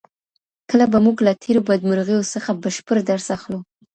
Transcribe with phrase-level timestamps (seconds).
[0.69, 3.59] کله به موږ له تېرو بدمرغیو څخه بشپړ درس اخلو؟